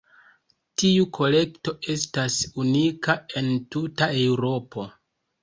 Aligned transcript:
Tiu 0.83 1.03
kolekto 1.17 1.73
estas 1.97 2.39
unika 2.65 3.17
en 3.43 3.53
tuta 3.77 4.11
Eŭropo. 4.25 4.89